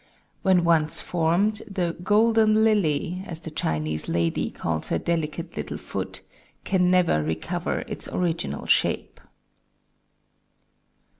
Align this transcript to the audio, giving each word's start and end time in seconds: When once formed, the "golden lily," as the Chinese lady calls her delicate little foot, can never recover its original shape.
When 0.41 0.63
once 0.63 0.99
formed, 0.99 1.61
the 1.69 1.95
"golden 2.01 2.63
lily," 2.63 3.21
as 3.27 3.41
the 3.41 3.51
Chinese 3.51 4.07
lady 4.09 4.49
calls 4.49 4.89
her 4.89 4.97
delicate 4.97 5.55
little 5.55 5.77
foot, 5.77 6.21
can 6.63 6.89
never 6.89 7.21
recover 7.21 7.81
its 7.87 8.07
original 8.07 8.65
shape. 8.65 9.21